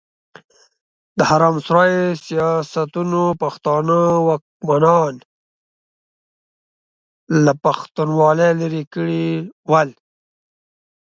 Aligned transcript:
د 1.17 1.19
حرم 1.29 1.55
سرای 1.65 1.93
سياستونو 2.25 3.21
پښتانه 3.41 3.97
واکمنان 4.27 5.13
له 7.43 7.53
پښتونولي 7.63 8.49
ليرې 8.59 8.83
کړي 8.93 9.27
ول. 9.71 9.89